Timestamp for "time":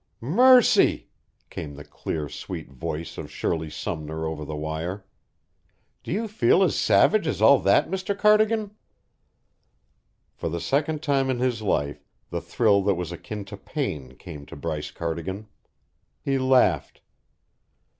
11.03-11.29